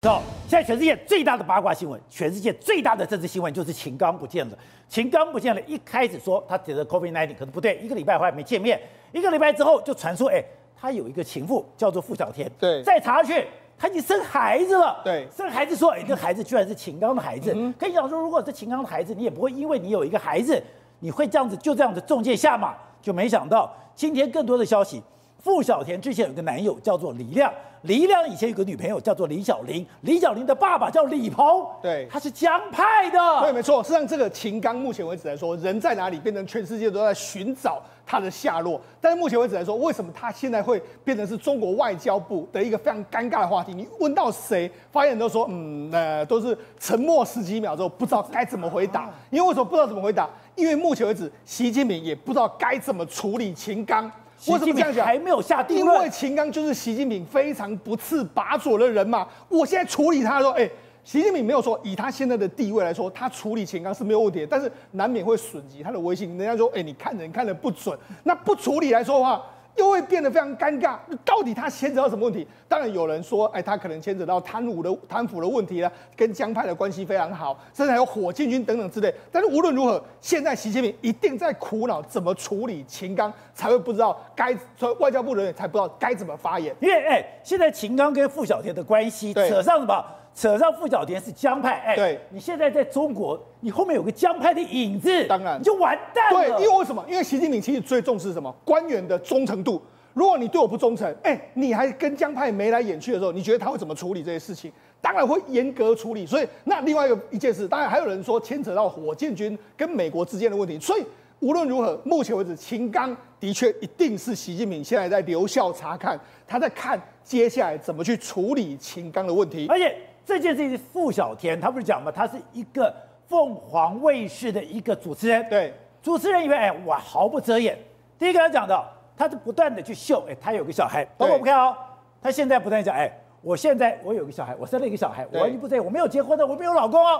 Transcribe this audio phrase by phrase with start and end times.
[0.00, 4.56] 走，现在全世界最大的八卦新闻，全世界最大的政治新闻就是秦刚不见了。
[4.88, 8.80] 秦刚不见了，一开始说他得了 COVID-19，可是不对，一个礼拜后还没见面，
[9.10, 10.40] 一个礼拜之后就传说，哎，
[10.80, 12.48] 他有一个情妇叫做傅小天。
[12.60, 13.44] 对，再查下去，
[13.76, 15.00] 他已经生孩子了。
[15.02, 17.52] 对，生孩子说，哎，这孩子居然是秦刚的孩子。
[17.56, 20.62] 嗯、可以讲说，如果是秦刚的孩子，你也不会因为你有一个孩子，
[21.00, 22.72] 你会这样子就这样子中箭下马，
[23.02, 25.02] 就没想到今天更多的消息。
[25.42, 27.52] 傅小田之前有个男友叫做李亮，
[27.82, 33.82] 李亮以前有个女朋友叫做李小玲，李小玲的爸爸叫李鹏，对，他是江派的，对，没错。
[33.82, 38.80] 实际上，这个秦刚目前为止来说，人在哪里，变成全世界都在寻找他的下落。
[39.00, 43.72] 但是目前为止来说，为什么他现在会变成是中国外交部的一个非常尴尬的话题？
[43.72, 49.08] 你问到谁，发言人都说，嗯，呃，都是沉默十几秒之后，不知道该怎么回答。
[49.30, 50.28] 因为为什么不知道怎么回答？
[50.56, 54.10] 因为目前为止，习近平也不知道该怎么处理秦刚。
[54.46, 55.04] 为什么这样讲？
[55.04, 55.96] 还没有下定论。
[55.96, 59.26] 因为秦刚就是习近平非常不次把左的人嘛。
[59.48, 60.68] 我现在处理他说，哎，
[61.02, 66.28] 习近平没有说以他现在的地位来说，他处理秦刚是没有问题的，但是难免会损及他的威信。
[66.38, 69.44] 人家说，哎，你看人看的不准，那不处理来说的话。
[69.78, 72.46] 又会变得非常尴尬，到底他牵扯到什么问题？
[72.68, 79.14] 当然有人说，哎，他可能牵扯到贪污的贪腐的问题了，跟江派的关系非常好，甚至还有火箭军等等之类。
[79.30, 84.54] 但是无论如何，现在习近平一定在苦恼怎么处理秦刚，才会不知道该，
[84.98, 86.74] 外交部人员才不知道该怎么发言。
[86.80, 90.04] 因为哎，现在秦刚跟傅小田的关系扯上什么？
[90.38, 96.56] 扯上傅小田是江派，哎，对，你现在在中国，你后面有个江派的影子，当然你就完蛋了。
[96.56, 97.04] 对，因为为什么？
[97.08, 98.54] 因为习近平其实最重视什么？
[98.64, 99.82] 官员的忠诚度。
[100.14, 104.70] 如果你对我不忠诚，哎，你还跟江派眉来眼去的时候，你觉得他会怎么处理这些事情？
[105.00, 106.24] 当然会严格处理。
[106.24, 110.78] 所以，那另外一个一件事，当然还有人说牵扯到火箭军跟美国之间的问题。
[110.78, 111.04] 所以
[111.40, 116.16] 无论如何，目前为止，秦刚的确一定是习近平现在在留校查看，
[116.46, 119.96] 他在看接下来怎么去处理秦刚的问题，而且。
[120.28, 122.12] 这件事情是傅小天，他不是讲吗？
[122.14, 122.94] 他是一个
[123.26, 125.48] 凤凰卫视的一个主持人。
[125.48, 127.78] 对，主持人以为哎，我毫不遮掩。
[128.18, 128.84] 第一个他讲的，
[129.16, 131.02] 他是不断的去秀，哎，他有个小孩。
[131.16, 131.74] 包括我们看哦，
[132.20, 133.10] 他现在不断讲，哎，
[133.40, 137.18] 我现在我有个小孩，我生了一个小孩，我完全不遮掩，我没有结婚的，我没有老公哦。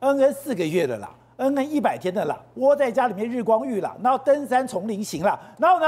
[0.00, 5.86] 恩恩四个月的啦，恩恩一百天的啦，窝在家里面日光浴啦，然后登山丛林行啦，然后呢，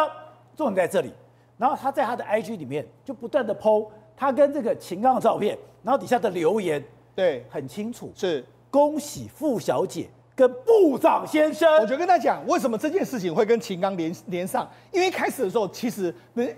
[0.56, 1.12] 重点在这里，
[1.58, 5.56] 然后他在他的 IG 里面就不断的 po 他跟这个秦刚的照片。
[5.80, 6.82] 然后底下的留言，
[7.14, 11.72] 对，很清楚，是恭喜傅小姐跟部长先生。
[11.78, 14.68] 我就跟他讲，为什么这件事情会跟秦刚连连上？
[14.92, 16.14] 因为一开始的时候，其实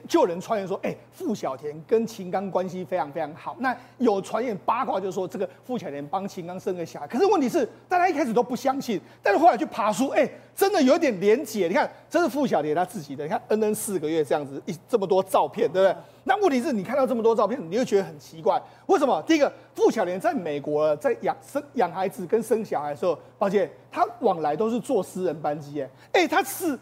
[0.09, 3.55] 就有人传言说，哎，傅小田跟秦刚关系非常非常好。
[3.61, 7.07] 那有传言八卦，就是说这个傅小田帮秦刚生个小孩。
[7.07, 11.69] 可是问题是，大家一开始都不相信，但是后来去爬书，哎，真的有点廉洁。
[11.69, 15.97] 你看，这是傅小田他自己的，你看恩恩四个月这样子，一这么多照片，对不对？
[16.25, 19.23] 那问题是你看到这么多照片，你会觉得很奇怪，为什么？
[19.23, 26.79] 第一个，傅小田在美国在养生养孩子跟生小孩的时候，抱歉，他往来都是坐私人班机，哎，哎，他是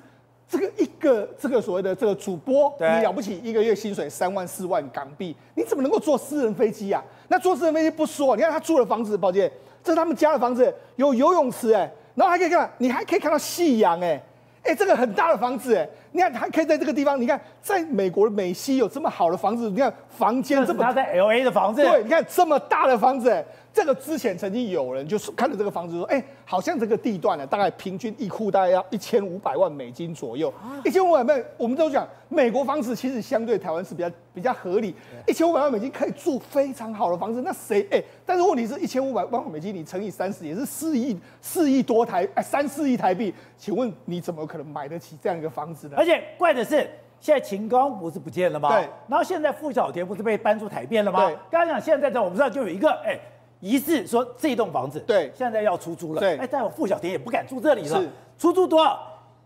[0.48, 7.02] 这个一个这个所谓的这个主播，你了不起，一个月薪水三万四万港币，你怎么能够坐私人飞机啊？
[7.28, 9.50] 那坐私人飞机不说，你看他住的房子，抱歉，
[9.84, 14.20] 这是他们家的房子，有游泳池，哎，然后还可以看，你还可以看到夕阳，哎。
[14.64, 23.44] 哎，这个很大的房子，哎，你看他可以在这个地方，你看在美国的美西有这么好的房子，你看房间这么，他在 LA 的房子，对，你看这么大的房子，哎。
[23.70, 30.52] 这个之前曾经有人就是看了这个房子说，哎，好像这个地段呢，大概平均一户大概要一千五百万美金左右。
[30.84, 34.92] 一千五百万，我们都讲美国房子其实相对台湾是比较比较合理，
[35.28, 37.40] 一千五百万美金可以住非常好的房子。
[37.42, 38.02] 那谁哎？
[38.26, 45.97] 但是问题是一千五百万美金，你乘以三十也是四亿四亿多台哎三四亿台币，请问你怎么可能买得起这样一个房子呢？
[45.98, 46.88] 而且怪的是，
[47.20, 48.68] 现在秦刚不是不见了吗？
[48.70, 48.88] 对。
[49.08, 51.26] 然后现在傅小田不是被搬出台边了吗？
[51.26, 51.34] 对。
[51.50, 53.18] 刚刚讲现在在我们知道就有一个哎。
[53.60, 59.00] 疑似说这栋房子对，现在要出租了，对，哎，但我傅小田也不敢住这里了，是出租多少？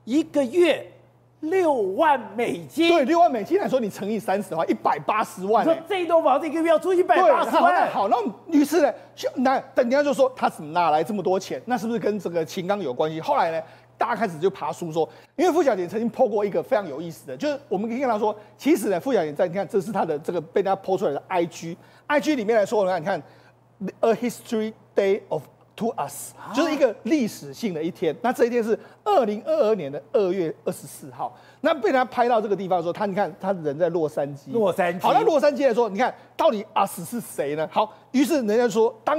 [0.04, 0.86] 一个月
[1.40, 5.64] 六万美金，对，六万美金来说，你乘以三十的话，一百八十万。
[5.64, 8.92] 说这栋房子一个月要租一百八十万，好，那于是呢，
[9.36, 11.62] 那等人家就说他怎么哪来这么多钱？
[11.64, 13.18] 那是不是跟这个秦刚有关系？
[13.18, 13.62] 后来呢，
[14.02, 21.76] 大家开始就爬书说，因为傅小姐曾经 po 过一个非常有意思的，就是我们可以看到说，其实呢，傅小姐在你看，这是她的这个被人家 po 出来的 IG，IG
[22.08, 23.22] IG 里面来说，你看。
[23.98, 25.42] A history day of
[25.74, 28.14] to us，就是一个历史性的一天。
[28.22, 31.36] 那这一天是二零二二年的二月二十四号。
[31.62, 34.52] 那被他拍到这个地方的时候，他你看他人在洛杉矶。
[34.52, 35.02] 洛杉矶。
[35.02, 37.68] 好，那洛杉矶来说，你看到底 us 是谁呢？
[37.72, 39.18] 好，于是人家说，当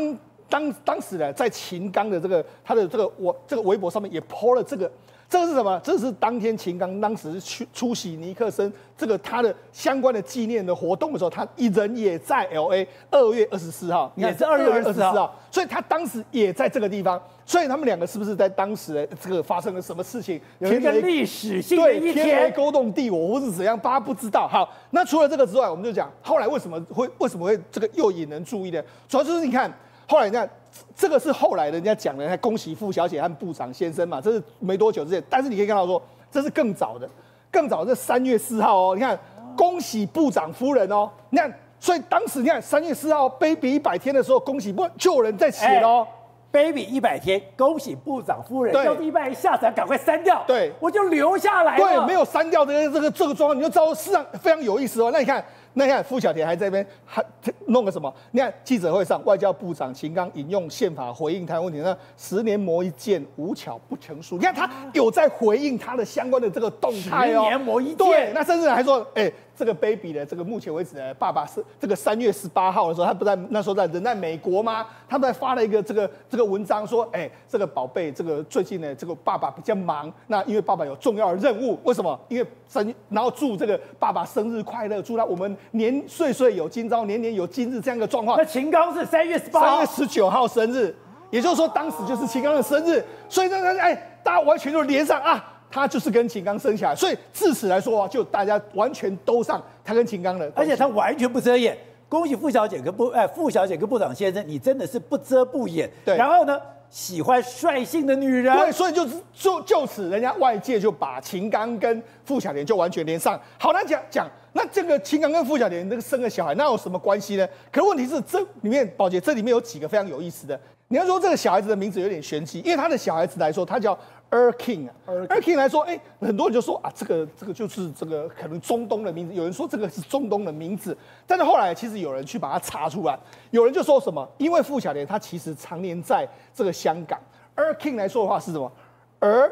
[0.53, 4.91] 当当时呢，在秦刚的这个他的这个我这个微博上面也 po 了这个
[5.27, 5.81] 这个是什么？
[5.83, 20.39] 这是当天秦刚当时去出席尼克森这个他的相关的纪念的活动的时候，他一人也在 L A 二月二十四号，也是二月二十四号，所以他当时也在这个地方，所以他们两个是不是在当时这个发生了什么事情？
[20.59, 24.47] 有一个历史性的一天，天雷勾动地火，或是怎样，大家不知道。
[24.47, 28.79] 好，那除了这个之外，我们就讲后来为什么会为什么会这个又引人注意呢？
[29.09, 29.73] 主要就是你看
[30.07, 30.49] 后来你看。
[30.95, 35.23] 这个是后来人家讲的，恭喜傅小姐和部长先生嘛，这是没多久之前。
[35.29, 36.01] 但是你可以看到说，
[36.31, 37.07] 这是更早的，
[37.51, 38.95] 更早的三月四号哦。
[38.95, 39.15] 你看，
[39.55, 41.07] 恭喜部长夫人哦。
[41.29, 46.07] 你看，所以当时你看三月四号 baby 一百天的时候，恭喜不就有人在写哦。
[46.51, 48.73] baby 一百天，恭喜部长夫人。
[48.73, 50.43] 对，要是一百一下载，赶快删掉。
[50.47, 51.85] 对，我就留下来了。
[51.85, 55.11] 对，没有删掉这个这个这个状况，你就知道事实上非常有意思哦。
[55.13, 55.45] 那你看。
[55.73, 57.23] 那你看傅小田还在那边还
[57.67, 58.13] 弄个什么？
[58.31, 64.37] 你看记者会上，外交部长秦刚引用宪法回应台湾问题，那十年磨一剑，无巧不成书。
[64.37, 67.43] 你看他有在回应他的相关的这个动态哦。
[67.43, 67.97] 十年磨一剑。
[67.97, 69.33] 对，那甚至还说，哎、欸。
[69.55, 74.85] 这个 baby 的这个目前为止呢，爸爸是这个三月十八号的时候，他不在那时候在人在美国吗？
[75.07, 82.19] 他们在发了一个这个这个文章说，哎，这个宝贝，这个最近呢，这个爸爸比较忙，那因为爸爸有重要的任务，为什么？
[82.29, 88.37] 因为生，然后祝这个爸爸生日快乐，祝他我们年岁岁有今朝，年年有今日这样一个状况。
[88.37, 90.95] 那秦刚是三月十八号，三月十九号生日，
[91.29, 95.51] 也就是说当时就是秦刚的生日，所以大家哎，大家完全就连上啊。
[95.73, 101.75] 他就是跟秦刚生下来，所以自此来说啊，就大家完全都上他跟秦刚的，而且他完全不遮掩。
[102.07, 105.89] 恭喜傅小姐跟部哎，傅小姐跟部长先生，你真的是不遮不掩。
[106.05, 106.61] 对，然后呢，
[106.91, 108.55] 喜欢率性的女人。
[108.55, 113.41] 对，所以就是就就此，人家外界就把秦刚跟傅小莲就完全连上。
[113.57, 117.47] 好，那讲讲，那这个秦刚跟傅小莲这个生个小孩，那有什么关系呢？
[117.71, 120.59] 可是问题是，这里面宝杰这里面有几个非常有意思的。
[120.89, 123.97] 你要说这个小孩子的名字有点玄机，因为他的小孩子来说，他叫。
[124.33, 124.93] Erking 啊
[125.29, 129.33] ，Erking 来说，哎，很多人就说啊，这个这个就是这个可能中东的名字。
[129.35, 130.97] 有人说这个是中东的名字，
[131.27, 133.15] 但是后来其实有人去把它查出来，
[133.51, 137.19] 有人就说什么，因为傅小莲他其实常年在这个香港。
[137.55, 138.71] Erking 来说的话是什么？
[139.19, 139.51] 儿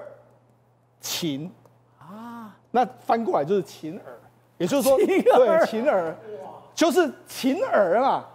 [1.00, 1.52] 秦
[2.00, 4.18] 啊，那翻过来就是秦儿，
[4.58, 6.16] 也就是说，对，秦儿，
[6.74, 8.26] 就是秦儿嘛，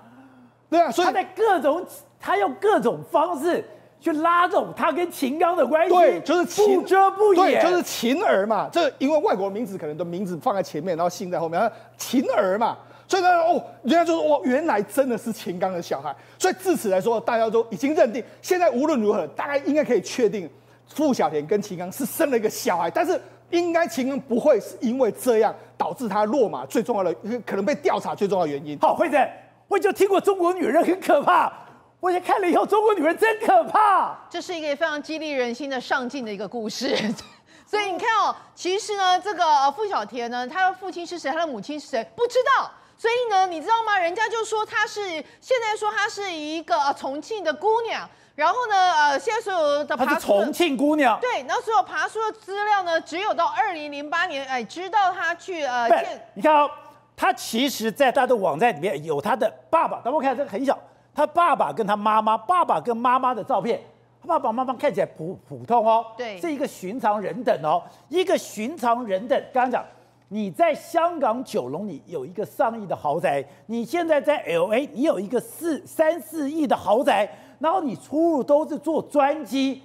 [0.70, 1.84] 对啊，所以他在各种，
[2.20, 3.64] 他用各种方式。
[4.00, 8.68] 去拉拢他跟秦刚的关系，对，就是不遮不掩，对，就是秦儿嘛。
[8.70, 12.76] 这因为外国名字可能的名字放在前面，然后姓在后面，秦儿嘛。
[13.08, 16.14] 所以呢，哦，人家就说，哦，原来真的是秦刚的小孩。
[16.38, 20.50] 所以自此来说，大家都已经认定，现在无论如何，大概应该可以确定，
[20.88, 22.90] 傅小田跟秦刚是生了一个小孩。
[22.90, 23.20] 但是，
[23.50, 27.14] 应该秦刚不会是因为这样导致他落马，最重要的
[27.46, 28.76] 可能被调查最重要的原因。
[28.80, 29.24] 好，慧珍，
[29.68, 31.52] 我就听过中国女人很可怕。
[32.00, 34.16] 我也看了以后，中国女人真可怕。
[34.28, 36.96] 这是一个非常激励人心的上进的一个故事。
[37.66, 42.70] 所以你看哦，其实呢，这个付小田呢，他的父亲是谁，他的母亲是谁，不知道。
[42.96, 43.98] 所以呢，你知道吗？
[43.98, 45.04] 人家就说他是
[45.40, 48.08] 现在说他是一个重庆的姑娘。
[48.36, 51.18] 然后呢，呃，现在所有的她是重庆姑娘。
[51.20, 56.28] 对，然后所有爬出的资料呢，只有到二零零八年，哎，知道他去呃见。
[56.34, 56.70] 你看哦，
[57.16, 60.78] 他其实在他的网站里面有他的爸爸，等我看这个很小。
[61.16, 63.80] 他爸爸跟他妈妈，爸爸跟妈妈的照片，
[64.20, 69.42] 他爸爸妈妈看起来普普通哦，对，是一个寻常人等哦，一个寻常人等。
[69.50, 69.84] 刚刚讲，
[70.28, 77.26] 你在香港九龙，你有一个上亿的豪宅，你现在在 LA，你有一个四三四亿的豪宅，
[77.58, 79.82] 然后你出入都是坐专机。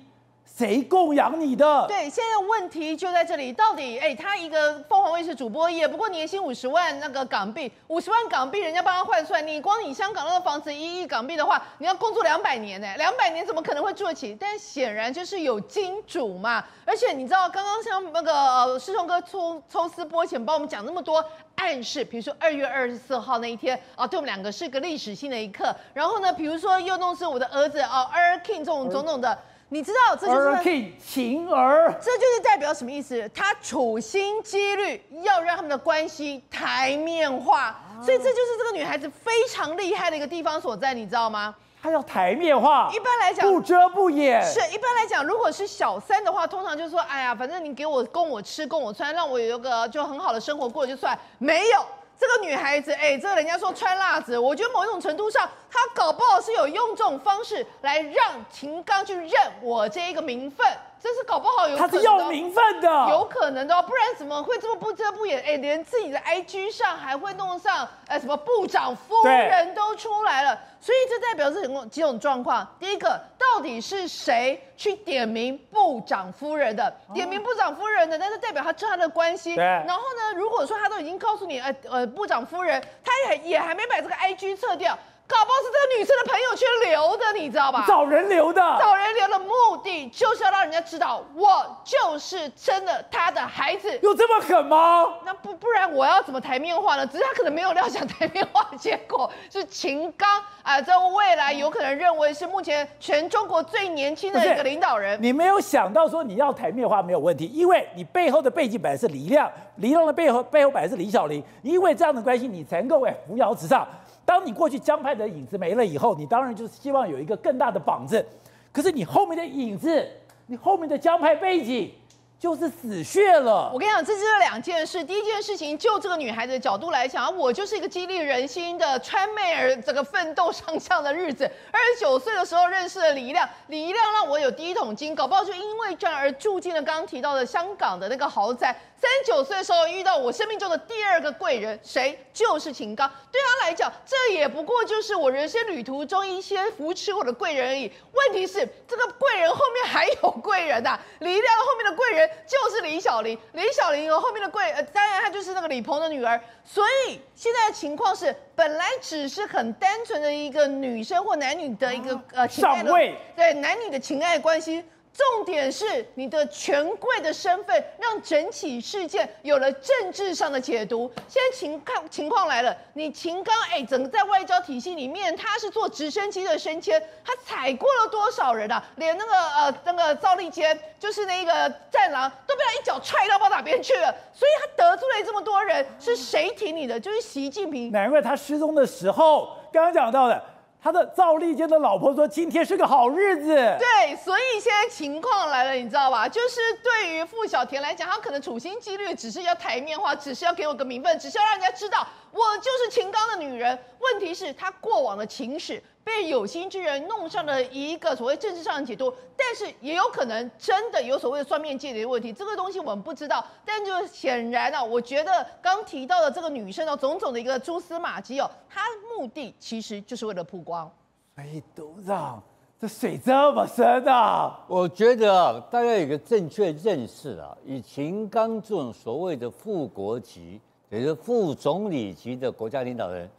[0.57, 1.85] 谁供养你的？
[1.87, 14.37] 对，现在问题就在这里，到底哎，他一个凤凰卫视主播，也不过年薪五十万那个港币，五十万港币，人家帮他换算，你光你香港那个房子一亿港币的话，你要工作两百年呢，两百年怎么可能会住得起？
[14.39, 29.35] 但显然就是有金主嘛，而且你知道，刚刚像那个呃师兄哥抽抽丝剥茧，帮我们讲那么多暗示，比如说二月二十四号那一天啊，对我们两个是个历史性的一刻，然后呢，比如说又弄是我的儿子啊，Erking 这种种种的。
[29.73, 33.29] 你知道这就是 King 秦儿，这就是代表什么意思？
[33.33, 37.73] 他处心积虑要让他们的关系台面化，
[38.03, 41.55] 所以这就是这个女孩子非常厉害的一个地方所在，你知道吗？
[41.81, 44.43] 她要台面化，一般来讲不遮不掩。
[44.43, 51.17] 是一般来讲，如果是小三的话，通常就是说，哎呀，反正你给我供我吃，供我穿，让我有一个就很好的生活过就算。
[51.37, 51.85] 没有
[52.21, 59.31] 这个女孩子，哎，这个人家说穿辣子，我觉得某种程度上，她搞不好是有用这种方式来让秦刚去认
[59.63, 60.67] 我这一个名分。
[61.01, 65.41] 这是搞不好有可能，他是要名分的，有可能的，不然怎么会这么不遮不掩？
[65.43, 72.67] 哎，连自己的 IG 上还会弄上，呃，什么部长夫人都出来了，所以这代表是几种状况。
[72.79, 76.93] 第一个，到底是谁去点名部长夫人的？
[77.15, 79.55] 点名部长夫人的，但是代表他知道他的关系。
[79.55, 84.95] 然后呢，如果说他都已经告诉你，呃呃，部长夫人，他也也还没把这个 IG 撤掉。
[85.31, 87.85] 搞不好是这个女生的朋友圈留的，你知道吧？
[87.87, 93.97] 找人留的，找人留的目的就是要让人家知道我就是真的他的孩子。
[94.03, 95.07] 有这么狠吗？
[95.25, 97.07] 那不不然我要怎么台面化呢？
[97.07, 100.27] 只是他可能没有料想台面化，结果是秦刚
[100.63, 105.17] 啊，在未来有可能认为是目前全中国最年轻的一个领导人。
[105.21, 113.87] 你没有想到说你要台面化没有问题，因为你背后的背景本来是李亮，李亮的背后背后本来是李小林，因为这样的关系，你才能够哎扶摇直上。
[114.25, 118.25] 当你过去江派的影子没了以后，你当然就是希望有一个更大的膀子。
[118.71, 120.07] 可是你后面的影子，
[120.47, 121.93] 你后面的江派背景
[122.39, 123.69] 就是死穴了。
[123.73, 125.03] 我跟你讲，这就是两件事。
[125.03, 131.43] 第一件事情，就这个女孩子的角度来讲，我就是一个激励人心的川妹儿，这个奋斗上将的日子。
[131.71, 138.75] 二十九岁的时候认识了李一亮，李一亮让我有第一桶金，搞不好就因为这样而住进了刚刚提到的香港的那个豪宅。
[139.01, 142.15] 三十九岁的时候遇到我生命中的第二个贵人，谁？
[142.31, 143.09] 就是秦刚。
[143.31, 147.91] 对他来讲，这也不过就是我人生旅途中一些扶持我的贵人而已。
[148.13, 150.99] 问题是，这个贵人后面还有贵人呐、啊。
[151.17, 156.39] 李亮后面的贵人就是李小玲，李小琳后面的贵，呃，当然她就是那个李鹏的女儿。
[156.63, 162.91] 所以现在的情况是，本来只是很单纯的一个女生或男女的一个呃情爱的，
[163.35, 164.85] 对男女的情爱关系。
[165.13, 171.11] 重点是你的权贵的身份，让整起事件有了政治上的解读。
[171.27, 178.81] 现在情况情况来了，你秦刚哎，整个在外交体系里面，他是坐直升机的升迁，他踩过了多少人啊？
[178.95, 184.15] 连那个呃那个赵立坚，就是那个战狼，都被他一脚踹到不知道哪边去了。
[184.33, 186.97] 所以他得罪了这么多人，是谁挺你的？
[186.97, 187.91] 就是习近平。
[187.91, 190.41] 难怪他失踪的时候，刚刚讲到的。
[190.83, 193.47] 他的赵丽坚的老婆说：“今天是个好日子。”
[193.77, 196.27] 对，所以现在情况来了，你知道吧？
[196.27, 203.77] 就是对于付小田来讲，他可能处心积虑，只是要台面化，只是要给我个名分，只是要让人家知道我就是秦刚的女人。
[203.99, 205.81] 问题是，他过往的情史。
[206.03, 213.45] 被有心之人弄上了一个所谓政治上的解读，但是也有可能真的有所谓的双面间谍的问题，这个东西我们不知道。
[213.63, 218.81] 但就显然啊，我觉得刚提到的这个女生的种种的一个蛛丝马迹哦，她
[219.15, 220.91] 目的其实就是为了曝光。
[221.35, 222.41] 哎，董事长，
[222.79, 224.59] 这水这么深啊！
[224.67, 233.29] 我觉得，大家有个正确认识啊，以秦刚这种所谓的副国级，也就是副总理级的国家领导人。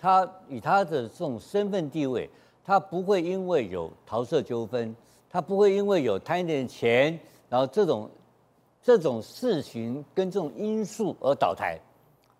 [0.00, 2.28] 他以他的这种身份地位，
[2.64, 4.96] 他不会因为有桃色纠纷，
[5.28, 7.18] 他不会因为有贪一点钱，
[7.50, 8.08] 然后这种
[8.82, 11.78] 这种事情跟这种因素而倒台，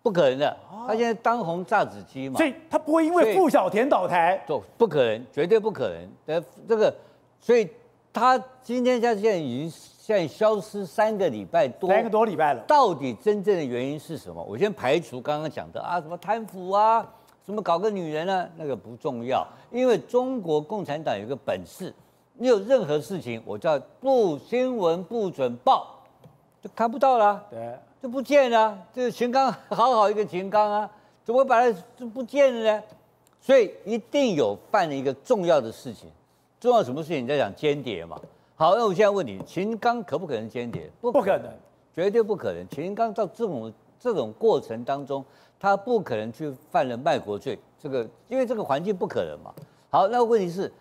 [0.01, 0.57] 不可能的。
[0.87, 6.09] 他现在当红炸子鸡嘛，所以他不会因为傅小田倒台，不不可能，绝对不可能。
[6.25, 6.91] 呃，这个，
[7.39, 7.69] 所以
[8.11, 12.63] 他今天他现在已经现在消失三个礼拜多，三个多礼拜了。
[12.67, 14.43] 到底真正的原因是什么？
[14.43, 17.07] 我先排除刚刚讲的啊，什么贪腐啊。
[17.43, 18.47] 什么搞个女人呢？
[18.55, 21.91] 那个不重要，因为中国共产党有个本事，
[22.35, 25.87] 你有任何事情，我叫不新闻不准报，
[26.61, 28.77] 就看不到了，对，就不见了。
[28.93, 30.89] 这个秦刚好好一个秦刚啊，
[31.23, 32.83] 怎么把它就不见了呢？
[33.39, 36.11] 所以一定有犯了一个重要的事情，
[36.59, 37.23] 重要什么事情？
[37.23, 38.21] 你在讲间谍嘛？
[38.55, 40.87] 好，那我现在问你，秦刚可不可能间谍？
[41.01, 41.51] 不可能，
[41.95, 42.69] 绝对不可能。
[42.69, 45.25] 秦刚到这种这种过程当中。
[45.61, 49.53] 他不可能去犯了卖国罪，这个因为这个环境不可能嘛。
[49.91, 50.73] 好，那问题是，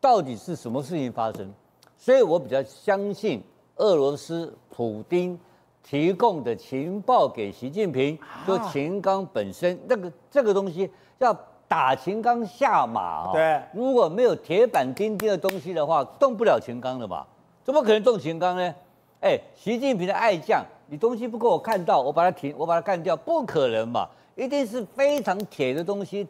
[0.00, 1.52] 到底是什么事情发生？
[1.98, 3.42] 所以我比较相信
[3.78, 5.36] 俄罗斯普丁
[5.82, 11.36] 提供的情报给习近平，说秦刚本身那个这个东西要
[11.66, 13.32] 打秦刚下马啊。
[13.32, 17.26] 对，如果没有铁板钉钉的东西的话，动不了秦刚的嘛。
[17.64, 18.74] 怎么可能动秦刚呢？
[19.20, 20.64] 哎，习近平的爱将。
[20.88, 24.08] 你东西不够我看到，我把它停，我把它干掉，不可能嘛！
[24.36, 26.28] 一定是非常铁的东西。